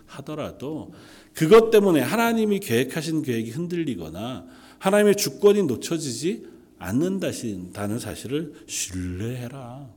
[0.08, 0.92] 하더라도
[1.38, 4.48] 그것 때문에 하나님이 계획하신 계획이 흔들리거나
[4.80, 6.48] 하나님의 주권이 놓쳐지지
[6.80, 9.88] 않는다는 사실을 신뢰해라.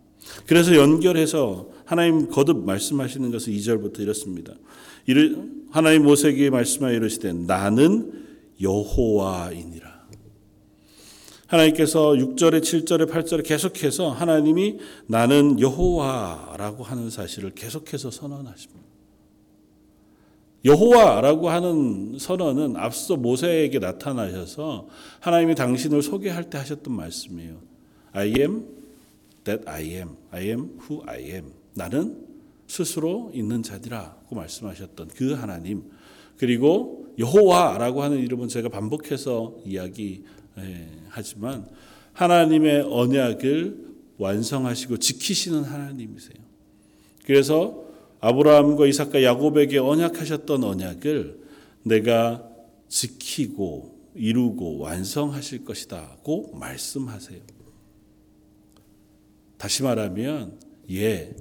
[0.44, 4.52] 그래서 연결해서 하나님 거듭 말씀하시는 것은 2절부터 이렇습니다.
[5.70, 8.12] 하나님 모세에게 말씀하여 이르시되 나는
[8.60, 9.88] 여호와이니라.
[11.46, 18.89] 하나님께서 6절에 7절에 8절에 계속해서 하나님이 나는 여호와라고 하는 사실을 계속해서 선언하십니다.
[20.64, 24.88] 여호와라고 하는 선언은 앞서 모세에게 나타나셔서
[25.20, 27.56] 하나님이 당신을 소개할 때 하셨던 말씀이에요.
[28.12, 28.66] I am
[29.44, 30.10] that I am.
[30.30, 31.52] I am who I am.
[31.74, 32.26] 나는
[32.66, 35.84] 스스로 있는 자디라고 말씀하셨던 그 하나님.
[36.36, 40.20] 그리고 여호와라고 하는 이름은 제가 반복해서 이야기하지만
[42.12, 46.36] 하나님의 언약을 완성하시고 지키시는 하나님이세요.
[47.24, 47.79] 그래서
[48.20, 51.40] 아브라함과 이삭과 야곱에게 언약하셨던 언약을
[51.84, 52.46] 내가
[52.88, 57.40] 지키고 이루고 완성하실 것이다고 말씀하세요.
[59.56, 60.58] 다시 말하면
[60.90, 61.34] 예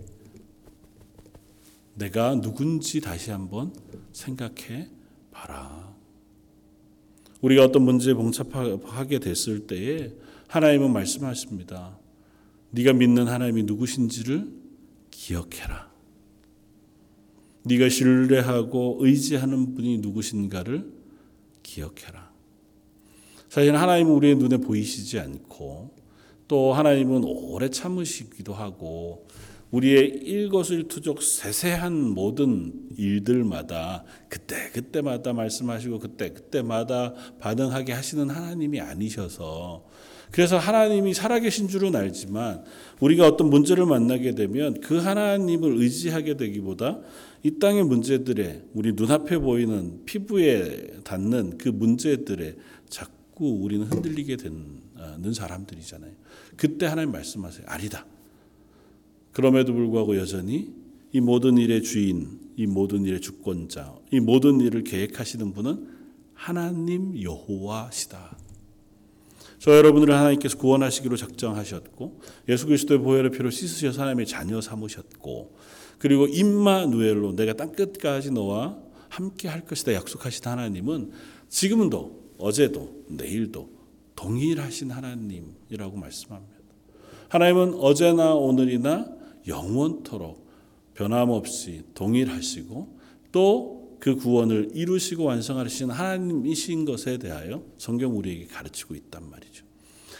[1.96, 3.74] 내가 누군지 다시 한번
[4.14, 4.88] 생각해
[5.32, 5.94] 봐라.
[7.42, 10.12] 우리가 어떤 문제에 봉착하게 됐을 때에
[10.48, 11.98] 하나님은 말씀하십니다.
[12.72, 14.48] 네가 믿는 하나님이 누구신지를
[15.12, 15.89] 기억해라.
[17.70, 20.92] 네가 신뢰하고 의지하는 분이 누구신가를
[21.62, 22.32] 기억해라.
[23.48, 25.92] 사실 하나님은 우리의 눈에 보이시지 않고
[26.48, 29.28] 또 하나님은 오래 참으시기도 하고
[29.70, 39.86] 우리의 일거수일투족 세세한 모든 일들마다 그때 그때마다 말씀하시고 그때 그때마다 반응하게 하시는 하나님이 아니셔서
[40.32, 42.64] 그래서 하나님이 살아계신 줄은 알지만
[43.00, 47.00] 우리가 어떤 문제를 만나게 되면 그 하나님을 의지하게 되기보다
[47.44, 52.56] 이 땅의 문제들에 우리 눈앞에 보이는 피부에 닿는 그 문제들에
[52.90, 56.12] 자꾸 우리는 흔들리게 되는 사람들이잖아요.
[56.58, 57.66] 그때 하나님 말씀하세요.
[57.68, 58.06] 아니다.
[59.32, 60.74] 그럼에도 불구하고 여전히
[61.12, 65.88] 이 모든 일의 주인, 이 모든 일의 주권자, 이 모든 일을 계획하시는 분은
[66.34, 68.38] 하나님 여호와시다.
[69.60, 75.58] 저 여러분들을 하나님께서 구원하시기로 작정하셨고 예수 그리스도의 보혈의 피로 씻으셔서 하나님의 자녀 삼으셨고
[76.00, 78.78] 그리고 임마누엘로 내가 땅 끝까지 너와
[79.10, 81.12] 함께 할 것이다 약속하신 하나님은
[81.50, 83.70] 지금도 어제도 내일도
[84.16, 86.56] 동일하신 하나님이라고 말씀합니다.
[87.30, 89.08] 하나님은 어제나 오늘이나
[89.48, 90.48] 영원토록
[90.96, 92.98] 변함없이 동일하시고
[93.32, 99.66] 또 그 구원을 이루시고 완성하시는 하나님이신 것에 대하여 성경 우리에게 가르치고 있단 말이죠.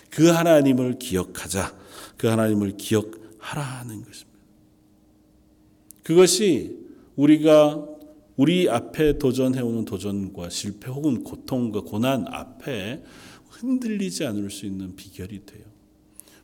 [0.10, 1.76] 그 하나님을 기억하자.
[2.18, 4.29] 그 하나님을 기억하라는 것입니다.
[6.10, 6.76] 그것이
[7.18, 7.88] 우리가
[8.36, 13.04] 우리 앞에 도전해오는 도전과 실패 혹은 고통과 고난 앞에
[13.50, 15.62] 흔들리지 않을 수 있는 비결이 돼요.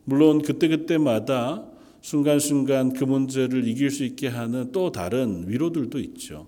[0.03, 1.65] 물론 그때그때마다
[2.01, 6.45] 순간순간 그 문제를 이길 수 있게 하는 또 다른 위로들도 있죠.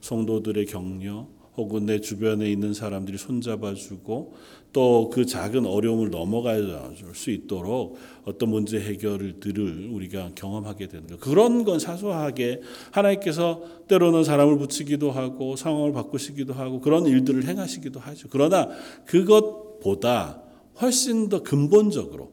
[0.00, 4.34] 성도들의 격려 혹은 내 주변에 있는 사람들이 손잡아주고
[4.72, 6.54] 또 그 작은 어려움을 넘어가
[6.94, 11.18] 줄수 있도록 어떤 문제 해결들을 우리가 경험하게 되는 것.
[11.20, 18.28] 그런 건 사소하게 하나님께서 때로는 사람을 붙이기도 하고 상황을 바꾸시기도 하고 그런 일들을 행하시기도 하죠.
[18.30, 18.68] 그러나
[19.06, 20.42] 그것보다
[20.82, 22.32] 훨씬 더 근본적으로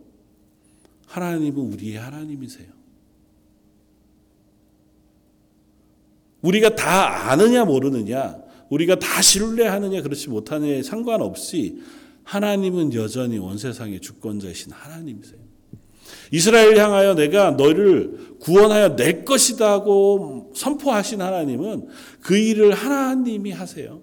[1.07, 2.67] 하나님은 우리의 하나님이세요.
[6.41, 8.42] 우리가 다 아느냐 모르느냐,
[8.73, 11.77] 우리가 다 신뢰하느냐 그렇지 못하느냐에 상관없이
[12.23, 15.39] 하나님은 여전히 온 세상의 주권자이신 하나님이세요.
[16.31, 21.87] 이스라엘 향하여 내가 너를 구원하여 내 것이다 하고 선포하신 하나님은
[22.21, 24.01] 그 일을 하나님이 하세요.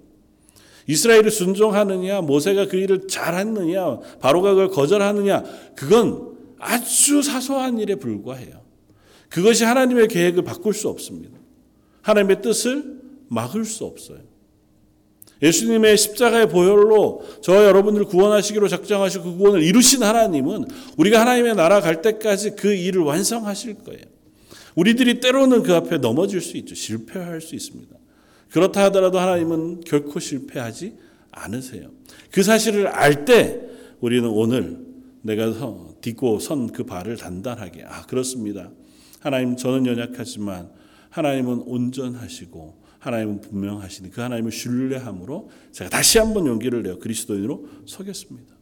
[0.87, 5.45] 이스라엘이 순종하느냐, 모세가 그 일을 잘했느냐, 바로가 그걸 거절하느냐,
[5.77, 8.61] 그건 아주 사소한 일에 불과해요.
[9.29, 11.39] 그것이 하나님의 계획을 바꿀 수 없습니다.
[12.03, 14.30] 하나님의 뜻을 막을 수 없어요.
[15.43, 22.03] 예수님의 십자가의 보혈로 저 여러분들 구원하시기로 작정하시고 그 구원을 이루신 하나님은 우리가 하나님의 나라 갈
[22.03, 24.03] 때까지 그 일을 완성하실 거예요.
[24.75, 26.75] 우리들이 때로는 그 앞에 넘어질 수 있죠.
[26.75, 27.95] 실패할 수 있습니다.
[28.51, 30.95] 그렇다 하더라도 하나님은 결코 실패하지
[31.33, 31.91] 않으세요.
[32.31, 33.61] 그 사실을 알 때
[34.01, 34.79] 우리는 오늘
[35.23, 35.53] 내가
[36.01, 38.71] 딛고 선 그 발을 단단하게 아 그렇습니다.
[39.21, 40.71] 하나님 저는 연약하지만
[41.11, 48.55] 하나님은 온전하시고 하나님은 분명하시니 그 하나님을 신뢰함으로 제가 다시 한번 용기를 내어 그리스도인으로 서겠습니다.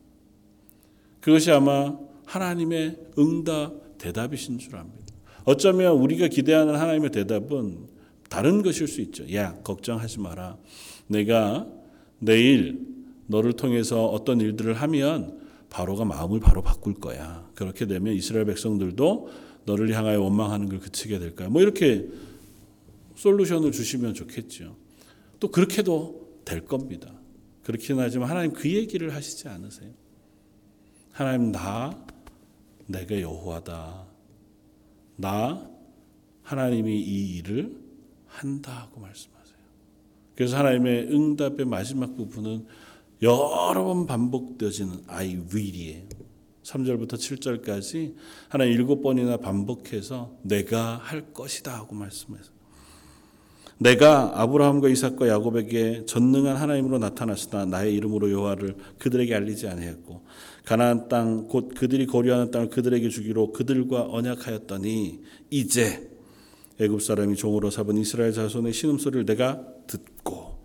[1.21, 5.15] 그것이 아마 하나님의 응답 대답이신 줄 압니다.
[5.45, 7.89] 어쩌면 우리가 기대하는 하나님의 대답은
[8.31, 9.33] 다른 것일 수 있죠.
[9.35, 10.57] 야, 걱정하지 마라.
[11.09, 11.67] 내가
[12.19, 12.87] 내일
[13.27, 15.39] 너를 통해서 어떤 일들을 하면
[15.71, 17.49] 바로가 마음을 바로 바꿀 거야.
[17.55, 19.31] 그렇게 되면 이스라엘 백성들도
[19.65, 21.49] 너를 향하여 원망하는 걸 그치게 될 거야.
[21.49, 22.09] 뭐 이렇게
[23.19, 24.77] 솔루션을 주시면 좋겠죠.
[25.41, 27.13] 또 그렇게도 될 겁니다.
[27.65, 29.91] 그렇긴 하지만 하나님 그 얘기를 하시지 않으세요.
[31.11, 32.07] 하나님 나
[32.87, 34.07] 내가 여호와다.
[35.17, 35.69] 나
[36.43, 37.77] 하나님이 이 일을
[38.27, 39.59] 한다고 말씀하세요.
[40.37, 42.67] 그래서 하나님의 응답의 마지막 부분은
[43.21, 46.09] 여러 번 반복되어지는 I will이에요.
[46.63, 48.15] 3절부터 7절까지
[48.49, 52.58] 하나님 일곱 번이나 반복해서 내가 할 것이다 하고 말씀해서
[53.79, 60.23] 내가 아브라함과 이삭과 야곱에게 전능한 하나님으로 나타났으나 나의 이름으로 여호와를 그들에게 알리지 아니했고
[60.65, 66.11] 가나안 땅 곧 그들이 거류하는 땅을 그들에게 주기로 그들과 언약하였더니 이제
[66.81, 70.59] 애굽 사람이 종으로 잡은 이스라엘 자손의 신음소리를 내가 듣고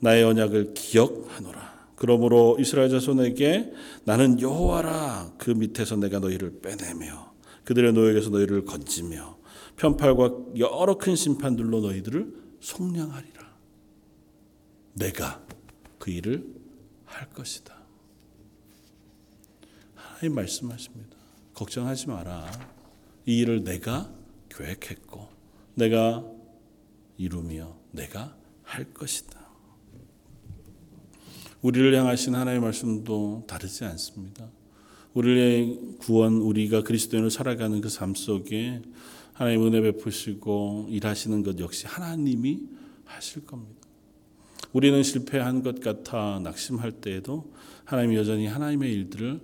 [0.00, 1.72] 나의 언약을 기억하노라.
[1.96, 3.72] 그러므로 이스라엘 자손에게
[4.04, 7.32] 나는 여호와라 그 밑에서 내가 너희를 빼내며
[7.64, 9.36] 그들의 노역에서 너희를 건지며
[9.76, 13.52] 편팔과 여러 큰 심판들로 너희들을 속량하리라.
[14.94, 15.44] 내가
[15.98, 16.46] 그 일을
[17.04, 17.76] 할 것이다.
[19.94, 21.16] 하나님 말씀하십니다.
[21.54, 22.50] 걱정하지 마라.
[23.26, 24.12] 이 일을 내가
[24.48, 25.28] 계획했고
[25.74, 26.24] 내가
[27.16, 29.40] 이루며 내가 할 것이다.
[31.60, 34.48] 우리를 향하신 하나님의 말씀도 다르지 않습니다.
[35.14, 38.82] 우리의 구원, 우리가 그리스도인으로 살아가는 그 삶 속에
[39.32, 42.60] 하나님 은혜 베푸시고 일하시는 것 역시 하나님이
[43.04, 43.80] 하실 겁니다.
[44.72, 47.52] 우리는 실패한 것 같아 낙심할 때에도
[47.84, 49.40] 하나님이 여전히 하나님의 일들을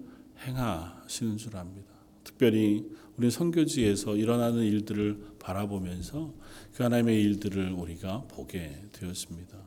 [0.46, 1.88] 행하시는 줄 압니다.
[2.24, 6.32] 특별히 우리 선교지에서 일어나는 일들을 바라보면서
[6.74, 9.58] 그 하나님의 일들을 우리가 보게 되었습니다.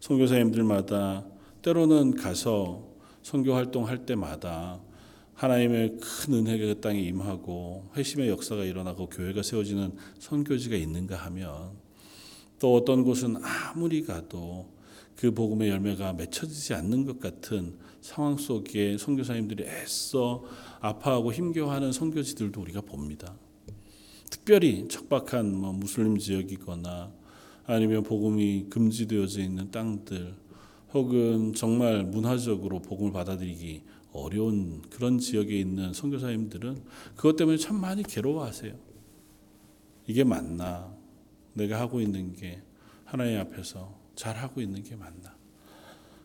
[0.00, 1.24] 선교사님들마다
[1.62, 2.88] 때로는 가서
[3.22, 4.80] 선교 활동할 때마다
[5.40, 11.70] 하나님의 큰 은혜가 그 땅에 임하고 회심의 역사가 일어나고 교회가 세워지는 선교지가 있는가 하면
[12.58, 14.68] 또 어떤 곳은 아무리 가도
[15.16, 20.44] 그 복음의 열매가 맺혀지지 않는 것 같은 상황 속에 선교사님들이 애써
[20.80, 23.34] 아파하고 힘겨워하는 선교지들도 우리가 봅니다.
[24.28, 27.12] 특별히 척박한 뭐 무슬림 지역이거나
[27.64, 30.34] 아니면 복음이 금지되어져 있는 땅들
[30.92, 36.82] 혹은 정말 문화적으로 복음을 받아들이기 어려운 그런 지역에 있는 선교사님들은
[37.16, 38.74] 그것 때문에 참 많이 괴로워하세요.
[40.06, 40.92] 이게 맞나?
[41.54, 42.62] 내가 하고 있는 게
[43.04, 45.36] 하나님 앞에서 잘 하고 있는 게 맞나?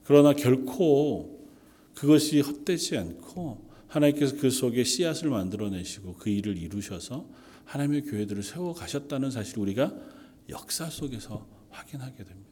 [0.04, 1.48] 그러나 결코
[1.93, 7.28] 그것이 헛되지 않고 하나님께서 그 속에 씨앗을 만들어내시고 그 일을 이루셔서
[7.65, 9.93] 하나님의 교회들을 세워 가셨다는 사실 우리가
[10.50, 12.44] 역사 속에서 확인하게 됩니다.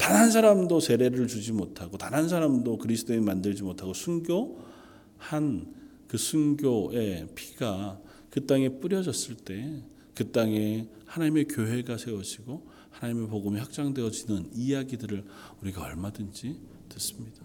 [0.00, 5.74] 단 한 사람도 세례를 주지 못하고 단 한 사람도 그리스도인 만들지 못하고 순교한
[6.08, 9.82] 그 순교의 피가 그 땅에 뿌려졌을 때
[10.20, 15.24] 그 땅에 하나님의 교회가 세워지고 하나님의 복음이 확장되어지는 이야기들을
[15.62, 16.60] 우리가 얼마든지
[16.90, 17.42] 듣습니다.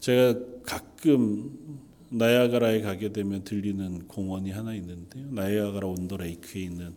[0.00, 5.30] 제가 가끔 나야가라에 가게 되면 들리는 공원이 하나 있는데요.
[5.30, 6.94] 나야가라 온더레이크에 있는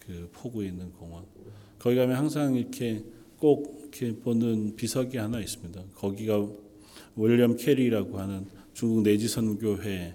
[0.00, 1.24] 그 포구에 있는 공원.
[1.78, 3.02] 거기 가면 항상 이렇게
[3.38, 5.82] 꼭 이렇게 보는 비석이 하나 있습니다.
[5.94, 6.46] 거기가
[7.16, 10.14] 윌리엄 캐리라고 하는 중국 내지 선교회를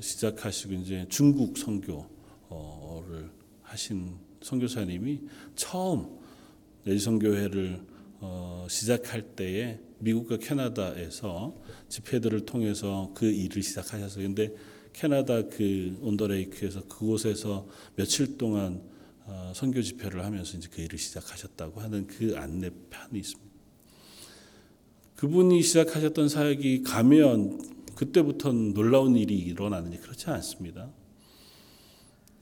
[0.00, 3.30] 시작하시고 이제 중국 선교를
[3.62, 5.20] 하신 선교사님이
[5.54, 6.18] 처음
[6.84, 7.80] 내지 선교회를
[8.20, 11.56] 어, 시작할 때에 미국과 캐나다에서
[11.88, 14.24] 집회들을 통해서 그 일을 시작하셨어요.
[14.24, 14.54] 근데
[14.92, 18.80] 캐나다 그 온더레이크에서 그곳에서 며칠 동안
[19.24, 23.52] 어, 선교 집회를 하면서 이제 그 일을 시작하셨다고 하는 그 안내판이 있습니다.
[25.16, 30.90] 그분이 시작하셨던 사역이 가면 그때부터는 놀라운 일이 일어나는지 그렇지 않습니다.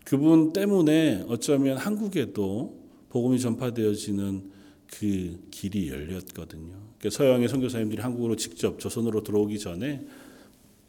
[0.05, 4.51] 그분 때문에 어쩌면 한국에도 복음이 전파되어지는
[4.87, 6.75] 그 길이 열렸거든요.
[6.99, 10.07] 그러니까 서양의 선교사님들이 한국으로 직접 조선으로 들어오기 전에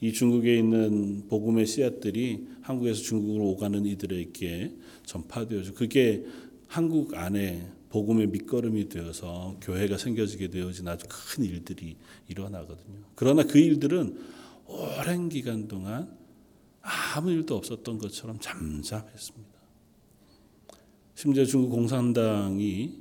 [0.01, 6.25] 이 중국에 있는 복음의 씨앗들이 한국에서 중국으로 오가는 이들에게 전파되어져 그게
[6.67, 12.97] 한국 안에 복음의 밑거름이 되어서 교회가 생겨지게 되어진 아주 큰 일들이 일어나거든요.
[13.15, 14.17] 그러나 그 일들은
[14.65, 16.17] 오랜 기간 동안
[16.81, 19.51] 아무 일도 없었던 것처럼 잠잠했습니다.
[21.13, 22.97] 심지어 중국 공산당이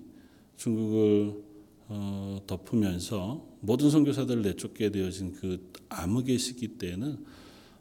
[0.56, 1.42] 중국을
[1.88, 7.24] 어, 덮으면서 모든 선교사들을 내쫓게 되어진 그 암흑의 시기 때는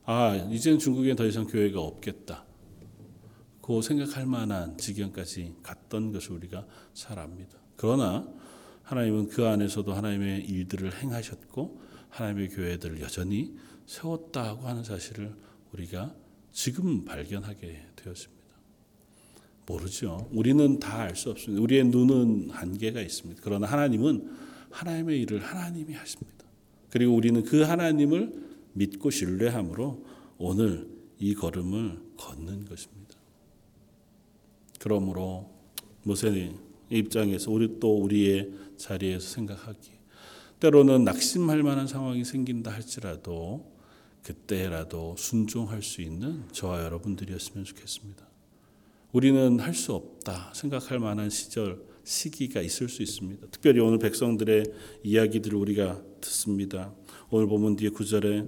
[0.05, 2.45] 아 이제는 중국에 더 이상 교회가 없겠다.
[3.61, 7.57] 그 생각할 만한 지경까지 갔던 것을 우리가 잘 압니다.
[7.75, 8.27] 그러나
[8.83, 15.35] 하나님은 그 안에서도 하나님의 일들을 행하셨고 하나님의 교회들을 여전히 세웠다고 하는 사실을
[15.73, 16.15] 우리가
[16.51, 18.39] 지금 발견하게 되었습니다.
[19.67, 20.27] 모르죠.
[20.31, 21.61] 우리는 다 알 수 없습니다.
[21.61, 23.41] 우리의 눈은 한계가 있습니다.
[23.43, 26.45] 그러나 하나님은 하나님의 일을 하나님이 하십니다.
[26.89, 30.05] 그리고 우리는 그 하나님을 믿고 신뢰함으로
[30.37, 30.87] 오늘
[31.19, 33.15] 이 걸음을 걷는 것입니다.
[34.79, 35.49] 그러므로
[36.03, 36.55] 모세의
[36.89, 39.91] 입장에서 우리 또 우리의 자리에서 생각하기
[40.59, 43.71] 때로는 낙심할 만한 상황이 생긴다 할지라도
[44.23, 48.27] 그때라도 순종할 수 있는 저와 여러분들이었으면 좋겠습니다.
[49.11, 53.47] 우리는 할 수 없다 생각할 만한 시절 시기가 있을 수 있습니다.
[53.51, 54.65] 특별히 오늘 백성들의
[55.03, 56.91] 이야기들을 우리가 듣습니다.
[57.29, 58.45] 오늘 보면 뒤에 구절에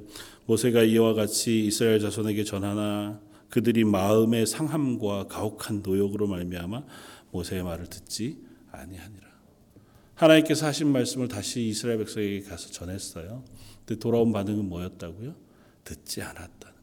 [0.48, 6.84] 모세가 이와 같이 이스라엘 자손에게 전하나 그들이 마음의 상함과 가혹한 노역으로 말미암아
[7.32, 8.40] 모세의 말을 듣지
[8.72, 9.30] 아니하니라.
[10.16, 13.44] 하나님께서 하신 말씀을 다시 이스라엘 백성에게 가서 전했어요.
[13.86, 15.36] 근데 돌아온 반응은 뭐였다고요?
[15.84, 16.74] 듣지 겁니다.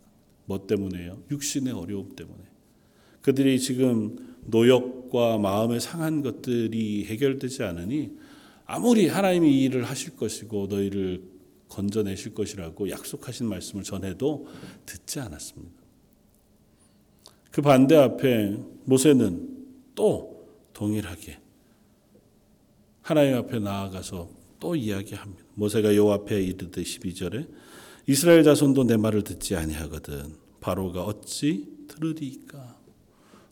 [0.45, 1.25] 뭐 때문에요?
[1.31, 2.45] 육신의 어려움 때문에.
[3.21, 8.17] 그들이 지금 노역과 마음의 상한 것들이 해결되지 않으니
[8.65, 11.23] 아무리 하나님이 이 일을 하실 것이고 너희를
[11.69, 14.47] 건져내실 것이라고 약속하신 말씀을 전해도
[14.87, 15.83] 듣지 않았습니다.
[17.51, 21.39] 그 반대 앞에 모세는 또 동일하게
[23.03, 24.29] 하나님 앞에 나아가서
[24.61, 25.45] 또 이야기합니다.
[25.55, 27.49] 모세가 여호와 앞에 이르되 12절에
[28.07, 32.79] 이스라엘 자손도 내 말을 듣지 아니하거든 바로가 어찌 들으리까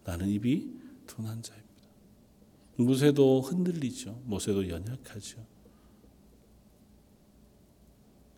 [0.05, 0.76] 나는 입이
[1.17, 1.67] 둔한 자입니다.
[2.77, 4.21] 모세도 흔들리죠.
[4.27, 5.45] 모세도 연약하죠.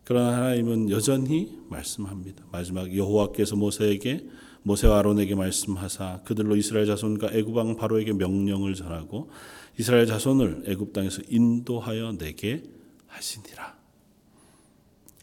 [0.05, 2.45] 그러나 하나님은 여전히 말씀합니다.
[2.51, 4.25] 마지막 여호와께서 모세에게
[4.63, 9.29] 모세와 아론에게 말씀하사 그들로 이스라엘 자손과 애굽 왕 바로에게 명령을 전하고
[9.77, 12.63] 이스라엘 자손을 애굽 땅에서 인도하여 내게
[13.07, 13.77] 하시니라.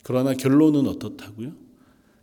[0.02, 1.52] 그러나 결론은 어떻다고요?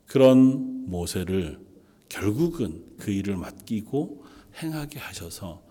[0.08, 1.60] 그런 모세를
[2.08, 4.24] 결국은 그 일을 맡기고
[4.62, 5.64] 행하게 하셔서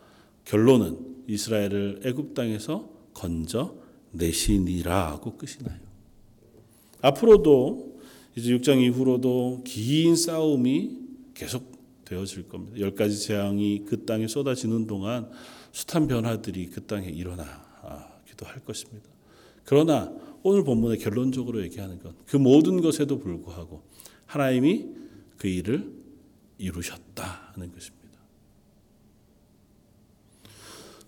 [0.45, 3.74] 결론은 이스라엘을 애굽 땅에서 건져
[4.12, 5.78] 내시니라고 끝이 나요.
[7.01, 8.01] 앞으로도
[8.37, 10.99] 이제 6장 이후로도 긴 싸움이
[11.35, 11.72] 계속
[12.05, 12.78] 되어질 겁니다.
[12.80, 15.30] 열 가지 재앙이 그 땅에 쏟아지는 동안
[15.72, 19.09] 숱한 변화들이 그 땅에 일어나기도 할 것입니다.
[19.64, 20.12] 그러나
[20.43, 23.83] 오늘 본문의 결론적으로 얘기하는 건 그 모든 것에도 불구하고
[24.24, 24.89] 하나님이
[25.37, 25.93] 그 일을
[26.57, 28.02] 이루셨다는 것입니다.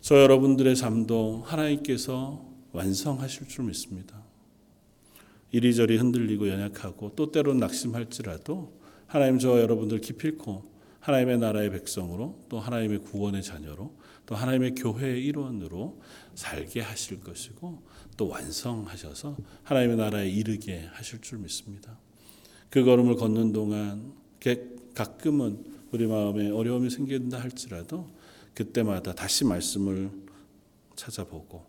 [0.05, 4.23] 저 여러분들의 삶도 하나님께서 완성하실 줄 믿습니다.
[5.51, 12.99] 이리저리 흔들리고 연약하고 또 때론 낙심할지라도 하나님 저 여러분들 기필코 하나님의 나라의 백성으로 또 하나님의
[12.99, 13.97] 구원의 자녀로
[14.27, 16.03] 또 하나님의 교회의 일원으로
[16.35, 17.83] 살게 하실 것이고
[18.19, 21.99] 또 완성하셔서 하나님의 나라에 이르게 하실 줄 믿습니다.
[22.69, 24.13] 그 걸음을 걷는 동안
[24.93, 28.11] 가끔은 우리 마음에 어려움이 생긴다 할지라도
[28.55, 30.11] 그때마다 다시 말씀을
[30.97, 31.67] 찾아보고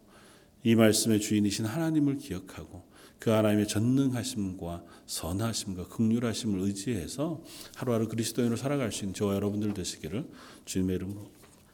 [0.64, 2.84] 이 말씀의 주인이신 하나님을 기억하고
[3.20, 7.44] 그 하나님의 전능하심과 선하심과 극률하심을 의지해서
[7.76, 10.30] 하루하루 그리스도인으로 살아갈 수 있는 저와 여러분들 되시기를
[10.66, 11.32] 주님의 이름으로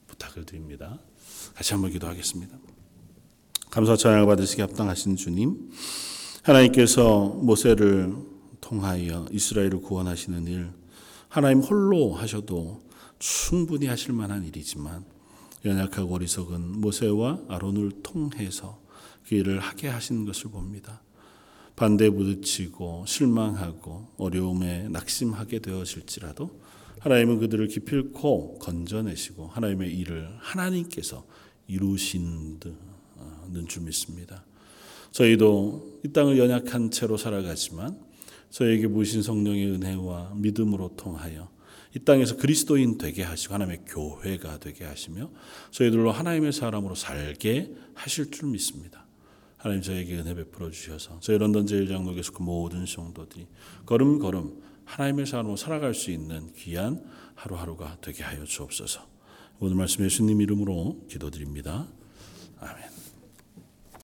[0.08, 1.00] 부탁을 드립니다.
[1.54, 2.58] 같이 한번 기도하겠습니다.
[3.70, 5.72] 감사 찬양을 받으시기 합당하신 주님,
[6.44, 8.14] 하나님께서 모세를
[8.60, 10.70] 통하여 이스라엘을 구원하시는 일,
[11.30, 12.82] 하나님 홀로 하셔도
[13.22, 15.06] 충분히 하실 만한 일이지만
[15.64, 18.82] 연약하고 어리석은 모세와 아론을 통해서
[19.28, 21.04] 그 일을 하게 하신 것을 봅니다.
[21.76, 26.60] 반대 부딪히고 실망하고 어려움에 낙심하게 되어질지라도
[27.00, 31.24] 하나님은 그들을 기필코 건져내시고 하나님의 일을 하나님께서
[31.68, 32.60] 이루신
[33.50, 34.44] 는 줄 믿습니다.
[35.12, 38.00] 저희도 이 땅을 연약한 채로 살아가지만
[38.50, 41.50] 저에게 부신 성령의 은혜와 믿음으로 통하여
[41.96, 45.30] 이 땅에서 그리스도인 되게 하시고 하나님의 교회가 되게 하시며
[45.72, 49.06] 저희들로 하나님의 사람으로 살게 하실 줄 믿습니다.
[49.58, 53.48] 하나님 저에게 은혜 베풀어 주셔서 저희 런던 제일장로교에서 그 모든 성도들이
[53.86, 57.04] 걸음걸음 하나님의 사람으로 살아갈 수 있는 귀한
[57.36, 59.08] 하루하루가 되게 하여 주옵소서.
[59.60, 61.88] 오늘 말씀 예수님 이름으로 기도드립니다.
[62.60, 62.91] 아멘.